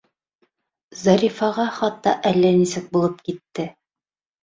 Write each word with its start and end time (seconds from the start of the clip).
Зарифаға 1.01 1.67
хатта 1.77 2.17
әллә 2.33 2.57
нисек 2.59 2.91
булып 2.99 3.25
китте. 3.31 3.71